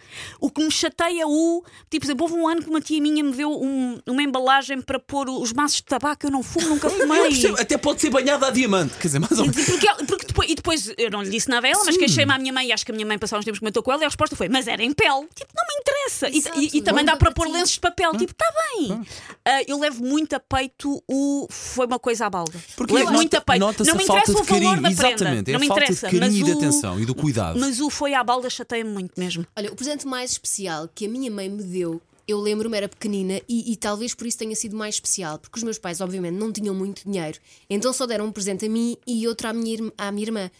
O 0.40 0.48
que 0.50 0.62
me 0.62 0.70
chateia 0.70 1.22
é 1.22 1.26
o. 1.26 1.64
Tipo, 1.90 2.02
por 2.02 2.06
exemplo, 2.06 2.22
houve 2.26 2.34
um 2.36 2.46
ano 2.46 2.62
que 2.62 2.70
uma 2.70 2.80
tia 2.80 3.00
minha 3.02 3.24
me 3.24 3.32
deu 3.32 3.50
um- 3.50 3.98
uma 4.06 4.22
embalagem 4.22 4.80
para 4.80 5.00
pôr 5.00 5.28
os 5.28 5.52
maços 5.52 5.78
de 5.78 5.84
tabaco. 5.84 6.24
Eu 6.24 6.30
não 6.30 6.42
fumo, 6.44 6.68
nunca 6.68 6.88
fumei. 6.90 7.32
até 7.58 7.76
pode 7.76 8.00
ser 8.00 8.10
banhada 8.10 8.46
a 8.46 8.50
diamante. 8.50 8.94
Quer 8.94 9.08
dizer, 9.08 9.18
mais 9.18 9.32
ou 9.38 9.44
E, 9.46 9.48
menos. 9.48 9.64
Porque, 9.66 9.86
porque 10.06 10.26
depois, 10.26 10.50
e 10.50 10.54
depois 10.54 10.92
eu 10.96 11.10
não 11.10 11.22
lhe 11.22 11.30
disse 11.30 11.48
nada 11.48 11.66
a 11.66 11.70
ela, 11.70 11.82
mas 11.84 11.96
queixei-me 11.96 12.32
à 12.32 12.38
minha 12.38 12.52
mãe 12.52 12.68
e 12.68 12.72
acho 12.72 12.86
que 12.86 12.92
a 12.92 12.94
minha 12.94 13.06
mãe 13.06 13.18
passou 13.18 13.36
uns 13.40 13.44
tempos 13.44 13.58
comentou 13.58 13.82
com 13.82 13.90
ela 13.92 14.02
e 14.02 14.04
a 14.04 14.08
resposta 14.08 14.36
foi: 14.36 14.48
Mas 14.48 14.68
era 14.68 14.84
em 14.84 14.92
pele. 14.92 15.26
Tipo, 15.34 15.50
não 15.56 15.64
me 15.66 15.80
interessa. 15.80 15.95
E- 15.96 16.36
Exato, 16.38 16.60
E, 16.60 16.70
e 16.74 16.82
também 16.82 17.04
não 17.04 17.12
dá 17.12 17.16
para 17.18 17.32
pôr 17.32 17.48
lenços 17.48 17.72
de 17.72 17.80
papel. 17.80 18.12
Tipo, 18.16 18.32
está 18.32 18.46
bem. 18.76 19.06
Ah, 19.44 19.62
eu 19.66 19.78
levo 19.78 20.04
muito 20.04 20.34
a 20.34 20.40
peito 20.40 21.02
o. 21.08 21.46
Foi 21.50 21.86
uma 21.86 21.98
coisa 21.98 22.26
à 22.26 22.30
balda. 22.30 22.58
Porque 22.76 22.92
levo 22.92 23.06
nota- 23.06 23.16
muito 23.16 23.34
a 23.36 23.40
peito. 23.40 23.60
nota-se 23.60 23.90
não 23.90 23.94
a 23.96 23.98
me 23.98 24.06
falta 24.06 24.22
interessa 24.30 24.44
de 24.44 24.50
o 24.50 24.54
valor 24.54 24.64
carinho. 24.76 24.82
da 24.82 24.88
prenda. 24.96 25.08
Exatamente, 25.08 25.50
é 25.50 25.52
não 25.52 25.60
me 25.60 25.66
falta 25.68 25.80
de 25.84 25.92
interessa. 25.92 26.06
carinho 26.06 26.22
mas 26.22 26.34
e 26.40 26.44
de 26.44 26.50
o- 26.50 26.56
atenção 26.58 27.00
e 27.00 27.06
do 27.06 27.14
cuidado. 27.14 27.58
Mas 27.58 27.80
o 27.80 27.90
foi 27.90 28.14
à 28.14 28.22
balda 28.22 28.48
chateia-me 28.50 28.90
muito 28.90 29.12
mesmo. 29.18 29.46
Olha, 29.56 29.72
o 29.72 29.76
presente 29.76 30.06
mais 30.06 30.32
especial 30.32 30.88
que 30.94 31.06
a 31.06 31.08
minha 31.08 31.30
mãe 31.30 31.48
me 31.48 31.62
deu, 31.62 32.00
eu 32.28 32.40
lembro-me, 32.40 32.76
era 32.76 32.88
pequenina 32.88 33.40
e, 33.48 33.72
e 33.72 33.76
talvez 33.76 34.14
por 34.14 34.26
isso 34.26 34.38
tenha 34.38 34.54
sido 34.56 34.76
mais 34.76 34.96
especial, 34.96 35.38
porque 35.38 35.58
os 35.58 35.62
meus 35.62 35.78
pais, 35.78 36.00
obviamente, 36.00 36.34
não 36.34 36.52
tinham 36.52 36.74
muito 36.74 37.02
dinheiro, 37.08 37.38
então 37.70 37.92
só 37.92 38.04
deram 38.06 38.26
um 38.26 38.32
presente 38.32 38.66
a 38.66 38.68
mim 38.68 38.96
e 39.06 39.26
outro 39.28 39.48
à 39.48 39.52
minha, 39.52 39.74
irm- 39.74 39.92
à 39.96 40.10
minha 40.12 40.26
irmã. 40.26 40.50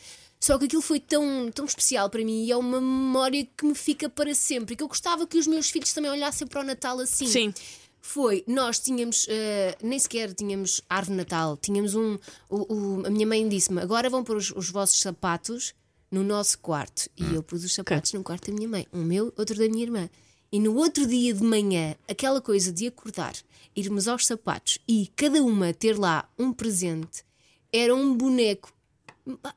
Só 0.47 0.57
que 0.59 0.67
aquilo 0.67 0.81
foi 0.83 1.01
tão, 1.01 1.51
tão 1.53 1.65
especial 1.65 2.09
para 2.09 2.25
mim 2.25 2.45
e 2.45 2.53
é 2.53 2.57
uma 2.57 2.81
memória 2.81 3.45
que 3.57 3.67
me 3.67 3.75
fica 3.75 4.09
para 4.09 4.33
sempre 4.33 4.75
e 4.75 4.77
que 4.77 4.83
eu 4.85 4.89
gostava 4.89 5.27
que 5.27 5.37
os 5.39 5.47
meus 5.47 5.71
filhos 5.71 5.93
também 5.93 6.09
olhassem 6.11 6.47
para 6.47 6.61
o 6.61 6.65
Natal 6.65 7.01
assim. 7.01 7.27
Sim. 7.27 7.55
Foi, 8.01 8.45
nós 8.47 8.79
tínhamos, 8.79 9.27
eh, 9.29 9.77
nem 9.83 9.99
sequer 9.99 10.33
tínhamos 10.33 10.81
árvore 10.89 11.15
de 11.15 11.17
Natal, 11.17 11.57
tínhamos 11.57 11.97
um. 11.97 12.17
o- 12.49 12.73
o- 12.75 13.07
a 13.07 13.11
minha 13.11 13.27
mãe 13.27 13.49
disse-me: 13.49 13.81
agora 13.81 14.09
vão 14.09 14.23
pôr 14.23 14.37
os, 14.37 14.53
os 14.53 14.71
vossos 14.71 15.01
sapatos 15.01 15.75
no 16.13 16.23
nosso 16.23 16.61
quarto. 16.61 17.11
E 17.17 17.35
eu 17.35 17.43
pus 17.43 17.65
os 17.65 17.75
sapatos 17.75 18.13
no 18.13 18.23
quarto 18.23 18.49
da 18.53 18.57
minha 18.57 18.69
mãe, 18.69 18.87
um 18.93 19.03
meu, 19.03 19.33
outro 19.37 19.57
da 19.59 19.69
minha 19.69 19.83
irmã. 19.83 20.09
E 20.53 20.61
no 20.61 20.77
outro 20.77 21.05
dia 21.09 21.35
de 21.35 21.43
manhã, 21.43 21.97
aquela 22.09 22.41
coisa 22.41 22.71
de 22.73 22.87
acordar, 22.87 23.35
irmos 23.75 24.07
aos 24.07 24.25
sapatos 24.25 24.79
e 24.87 25.11
cada 25.17 25.43
uma 25.43 25.75
ter 25.75 25.99
lá 25.99 26.31
um 26.39 26.53
presente, 26.53 27.25
era 27.73 27.93
um 27.93 28.17
boneco. 28.17 28.73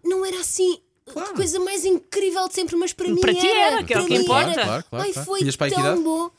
Não 0.03 0.25
era 0.25 0.39
assim. 0.39 0.79
A 1.15 1.33
coisa 1.33 1.59
mais 1.59 1.85
incrível 1.85 2.47
de 2.47 2.53
sempre, 2.53 2.75
mas 2.75 2.93
para 2.93 3.07
mim 3.07 3.19
Para 3.19 3.33
ti 3.33 3.47
era, 3.47 3.83
que 3.83 3.93
é 3.93 3.97
o 3.97 4.01
para 4.01 4.07
que 4.15 4.21
importa. 4.21 4.51
era. 4.51 4.63
Claro, 4.63 4.83
claro, 4.89 5.05
Ai, 5.05 5.11
claro. 5.13 5.25
foi 5.25 5.39
que 5.39 5.69
tão 5.75 6.03
bom. 6.03 6.31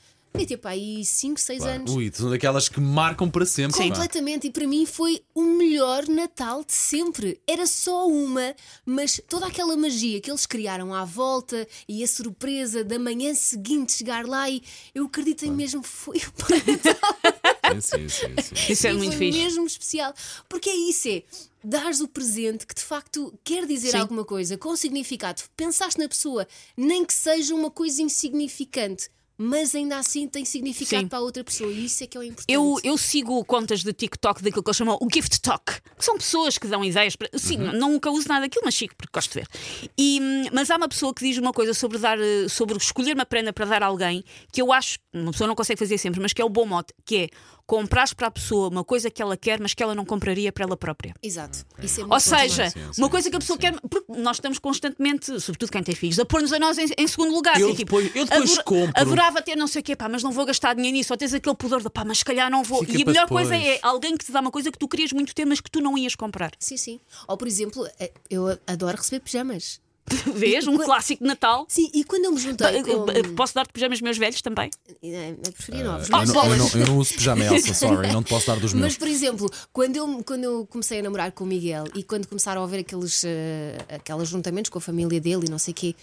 Tinha 0.47 0.57
para 0.59 0.71
aí 0.71 1.05
5, 1.05 1.41
6 1.41 1.63
anos. 1.65 1.93
Ui, 1.93 2.11
são 2.15 2.31
daquelas 2.31 2.69
que 2.69 2.81
marcam 2.81 3.29
para 3.29 3.45
sempre. 3.45 3.77
pá. 3.77 3.83
Completamente, 3.83 4.47
e 4.47 4.51
para 4.51 4.65
mim 4.65 4.87
foi 4.87 5.23
o 5.35 5.43
melhor 5.43 6.07
Natal 6.07 6.63
de 6.65 6.73
sempre. 6.73 7.41
Era 7.49 7.67
só 7.67 8.07
uma, 8.07 8.55
mas 8.87 9.21
toda 9.29 9.47
aquela 9.47 9.77
magia 9.77 10.21
que 10.21 10.31
eles 10.31 10.47
criaram 10.47 10.95
à 10.95 11.05
volta 11.05 11.67
e 11.89 12.05
a 12.05 12.07
surpresa 12.07 12.85
da 12.85 12.97
manhã 12.99 13.35
seguinte 13.35 13.93
chegar 13.93 14.25
lá 14.25 14.49
e 14.49 14.63
eu 14.95 15.07
acredito 15.07 15.51
mesmo 15.51 15.83
foi 15.83 16.19
o 16.19 16.71
Natal. 16.71 16.95
Sim, 17.81 18.09
sim, 18.09 18.09
sim, 18.09 18.55
sim. 18.55 18.73
Isso 18.73 18.87
é 18.87 18.91
E 18.91 18.95
muito 18.95 19.17
foi 19.17 19.19
fixe. 19.27 19.39
mesmo 19.39 19.67
especial. 19.67 20.15
Porque 20.49 20.71
é 20.71 20.77
isso, 20.77 21.09
é 21.09 21.23
dares 21.63 22.01
o 22.01 22.09
presente 22.09 22.67
que 22.67 22.75
de 22.75 22.83
facto 22.83 23.33
quer 23.45 23.67
dizer 23.67 23.91
Sim. 23.91 23.99
alguma 23.99 24.25
coisa, 24.25 24.57
com 24.57 24.75
significado. 24.77 25.43
Pensaste 25.57 25.99
na 26.01 26.09
pessoa, 26.09 26.47
nem 26.77 27.05
que 27.05 27.13
seja 27.13 27.55
uma 27.55 27.71
coisa 27.71 28.01
insignificante, 28.03 29.09
mas 29.37 29.75
ainda 29.75 29.97
assim 29.99 30.29
tem 30.29 30.45
significado 30.45 31.03
Sim. 31.03 31.09
para 31.09 31.19
a 31.19 31.23
outra 31.23 31.43
pessoa. 31.43 31.71
E 31.73 31.87
isso 31.87 32.05
é 32.05 32.07
que 32.07 32.17
é 32.17 32.21
o 32.21 32.23
importante. 32.23 32.53
Eu, 32.53 32.77
eu 32.85 32.97
sigo 32.99 33.43
contas 33.47 33.83
de 33.83 33.91
TikTok 33.93 34.43
daquilo 34.43 34.63
que 34.63 34.69
eles 34.69 34.77
chamam 34.77 34.99
o 35.01 35.09
Gift 35.13 35.41
Talk, 35.41 35.81
que 35.99 36.05
são 36.05 36.17
pessoas 36.19 36.59
que 36.59 36.67
dão 36.67 36.85
ideias 36.85 37.17
para. 37.17 37.29
Sim, 37.39 37.59
Uhum. 37.59 37.73
nunca 37.73 38.11
uso 38.11 38.29
nada 38.29 38.43
daquilo, 38.43 38.65
mas 38.67 38.75
chico, 38.75 38.95
porque 38.97 39.11
gosto 39.13 39.33
de 39.33 39.41
ver. 39.41 39.49
E, 39.97 40.19
hum, 40.21 40.45
mas 40.53 40.71
há 40.71 40.77
uma 40.77 40.89
pessoa 40.89 41.15
que 41.15 41.25
diz 41.27 41.39
uma 41.39 41.53
coisa 41.55 41.73
sobre 41.73 41.97
dar, 41.99 42.19
eh, 42.21 42.49
sobre 42.49 42.77
escolher 42.77 43.15
uma 43.15 43.25
prenda 43.27 43.51
para 43.53 43.65
dar 43.65 43.83
a 43.83 43.87
alguém 43.87 44.23
que 44.53 44.61
eu 44.61 44.73
acho, 44.73 44.99
uma 45.13 45.33
pessoa 45.33 45.49
não 45.49 45.55
consegue 45.55 45.79
fazer 45.79 45.97
sempre, 45.97 46.21
mas 46.21 46.33
que 46.35 46.43
é 46.43 46.45
o 46.45 46.49
bom 46.51 46.67
mote, 46.67 46.93
que 47.07 47.17
é 47.17 47.29
comprares 47.71 48.13
para 48.13 48.27
a 48.27 48.31
pessoa 48.33 48.69
uma 48.69 48.83
coisa 48.83 49.09
que 49.09 49.23
ela 49.23 49.37
quer, 49.37 49.61
mas 49.61 49.75
que 49.75 49.81
ela 49.81 49.95
não 49.95 50.05
compraria 50.05 50.51
para 50.51 50.65
ela 50.65 50.77
própria. 50.77 51.15
Exato. 51.23 51.65
Isso 51.81 52.01
é 52.01 52.03
Ou 52.03 52.09
muito 52.09 52.25
bom 52.25 52.37
seja, 52.37 52.69
também. 52.73 52.91
uma 52.99 53.09
coisa 53.09 53.31
que 53.31 53.37
a 53.37 53.39
pessoa 53.39 53.57
quer. 53.57 53.79
Porque 53.89 54.13
nós 54.21 54.39
estamos 54.39 54.59
constantemente, 54.59 55.39
sobretudo 55.41 55.71
quem 55.71 55.81
tem 55.85 55.95
filhos, 55.95 56.19
a 56.19 56.25
pôr-nos 56.25 56.53
a 56.53 56.59
nós 56.59 56.77
em, 56.79 56.87
em 56.99 57.07
segundo 57.07 57.33
lugar. 57.33 57.61
Eu 57.61 57.69
Assim, 57.69 57.77
tipo, 57.77 58.01
depois- 58.03 58.17
eu 58.17 58.25
depois 58.25 58.51
adora- 58.51 58.65
compro. 58.65 58.93
Adorava 59.01 59.41
ter 59.41 59.55
não 59.55 59.69
sei 59.69 59.81
o 59.81 59.85
quê, 59.85 59.95
pá, 59.95 60.09
mas 60.09 60.21
não 60.25 60.33
vou 60.33 60.45
gastar 60.45 60.75
dinheiro 60.75 60.97
nisso. 60.97 61.13
Ou 61.13 61.17
tens 61.17 61.33
aquele 61.33 61.55
pudor 61.55 61.81
de 61.81 61.89
pá, 61.89 62.05
mas 62.05 62.19
se 62.19 62.25
calhar 62.25 62.51
não 62.51 62.65
vou. 62.65 62.81
Fica 62.81 62.99
e 62.99 63.03
a 63.03 63.07
melhor 63.07 63.29
coisa 63.29 63.51
depois. 63.53 63.69
é 63.77 63.79
alguém 63.83 64.17
que 64.17 64.25
te 64.25 64.33
dá 64.33 64.41
uma 64.41 64.51
coisa 64.51 64.73
que 64.73 64.79
tu 64.79 64.89
querias 64.89 65.13
muito 65.13 65.33
ter, 65.33 65.45
mas 65.47 65.61
que 65.61 65.71
tu 65.71 65.81
não 65.81 65.97
ias 65.97 66.17
comprar. 66.17 66.51
Sim, 66.59 66.77
sim. 66.77 67.01
Ou, 67.29 67.37
por 67.37 67.47
exemplo, 67.47 67.87
eh, 68.01 68.11
eu 68.29 68.59
adoro 68.67 68.97
receber 68.97 69.21
pijamas. 69.21 69.81
Vês? 70.35 70.67
Um 70.67 70.77
quando- 70.77 70.85
clássico 70.87 71.23
de 71.23 71.29
Natal. 71.29 71.67
Sim, 71.69 71.91
e 71.95 72.05
quando 72.05 72.25
eu 72.25 72.33
me 72.33 72.39
juntei 72.41 72.83
com... 72.83 73.07
Posso 73.35 73.55
dar-te 73.55 73.73
pijamas 73.73 74.01
meus 74.01 74.19
velhos 74.19 74.41
também? 74.43 74.71
Eh, 75.03 75.35
Eu 75.45 75.53
preferia 75.53 75.85
novos. 75.85 76.09
Eu 76.09 76.17
mas- 76.17 76.29
não, 76.33 76.45
eu, 76.53 76.57
não, 76.57 76.69
eu 76.75 76.87
não 76.87 76.99
uso 76.99 77.15
pijama 77.15 77.45
Elsa, 77.45 77.73
sorry, 77.75 78.13
não 78.13 78.23
te 78.23 78.29
posso 78.31 78.47
dar 78.47 78.59
dos 78.59 78.73
meus. 78.73 78.85
Mas, 78.87 78.97
por 78.97 79.09
exemplo, 79.09 79.51
quando 79.73 79.97
eu, 79.97 80.23
quando 80.25 80.45
eu 80.45 80.67
comecei 80.67 81.01
a 81.01 81.03
namorar 81.03 81.33
com 81.33 81.45
o 81.45 81.47
Miguel 81.47 81.85
e 81.95 82.03
quando 82.03 82.27
começaram 82.27 82.61
a 82.61 82.65
haver 82.65 82.81
aqueles, 82.81 83.23
eh, 83.25 83.79
aqueles 83.89 84.29
juntamentos 84.29 84.69
com 84.71 84.79
a 84.79 84.81
família 84.81 85.21
dele 85.21 85.45
e 85.47 85.51
não 85.51 85.59
sei 85.59 85.73
o 85.73 85.75
quê, 85.75 85.95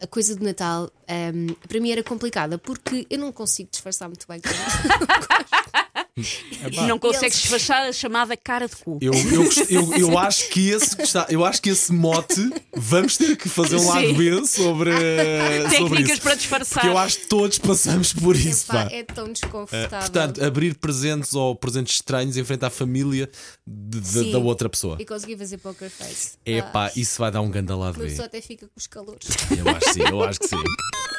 a 0.00 0.06
coisa 0.06 0.34
do 0.36 0.44
Natal 0.44 0.90
ehm, 1.08 1.54
para 1.68 1.80
mim 1.80 1.90
era 1.90 2.02
complicada 2.02 2.58
porque 2.58 3.06
eu 3.08 3.18
não 3.18 3.32
consigo 3.32 3.68
disfarçar 3.70 4.08
muito 4.08 4.26
bem 4.28 4.40
isso. 6.16 6.40
não 6.86 6.98
consegues 6.98 7.40
disfarçar 7.40 7.88
a 7.88 7.92
chamada 7.92 8.36
cara 8.36 8.68
de 8.68 8.76
cu. 8.76 8.98
Eu, 9.00 9.12
eu, 9.12 9.48
eu, 9.68 9.94
eu 10.10 10.18
acho 10.18 10.48
que 10.50 10.70
esse 10.70 10.96
eu 11.28 11.44
acho 11.44 11.60
que 11.60 11.70
esse 11.70 11.92
mote 11.92 12.50
vamos 12.74 13.16
ter 13.16 13.36
que 13.36 13.48
fazer 13.48 13.76
um 13.76 13.88
lado. 13.88 14.14
B 14.14 14.46
sobre, 14.46 14.90
sobre 14.96 15.70
Técnicas 15.70 16.10
isso. 16.12 16.22
para 16.22 16.34
disfarçar. 16.36 16.74
Porque 16.82 16.88
eu 16.88 16.98
acho 16.98 17.18
que 17.20 17.26
todos 17.26 17.58
passamos 17.58 18.12
por 18.12 18.36
isso. 18.36 18.64
Epá, 18.70 18.84
pá. 18.86 18.92
é 18.94 19.02
tão 19.02 19.32
desconfortável. 19.32 19.98
Portanto, 19.98 20.44
abrir 20.44 20.74
presentes 20.76 21.34
ou 21.34 21.56
presentes 21.56 21.94
estranhos 21.96 22.36
em 22.36 22.44
frente 22.44 22.64
à 22.64 22.70
família 22.70 23.28
de- 23.66 24.00
de- 24.00 24.06
Sim. 24.06 24.32
da 24.32 24.38
outra 24.38 24.68
pessoa. 24.68 24.96
E 25.00 25.04
consegui 25.04 25.36
fazer 25.36 25.58
poker 25.58 25.90
face. 25.90 26.32
É 26.46 26.60
Ah, 26.60 26.62
pá, 26.64 26.92
isso 26.94 27.18
vai 27.18 27.30
dar 27.30 27.40
um 27.40 27.50
grande 27.50 27.72
lado 27.72 27.98
B. 27.98 28.04
pessoa 28.06 28.26
até 28.26 28.40
fica 28.40 28.66
com 28.66 28.72
os 28.76 28.86
calores. 28.86 29.26
Eu 29.50 29.68
acho 29.68 29.80
que 29.80 29.92
sim, 29.94 30.02
eu 30.08 30.22
acho 30.22 30.38
que 30.40 30.48
sim. 30.48 30.56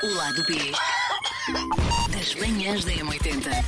O 0.03 0.13
lado 0.15 0.43
B 0.45 0.55
das 2.11 2.35
manhãs 2.35 2.83
da 2.85 2.91
M80. 2.91 3.65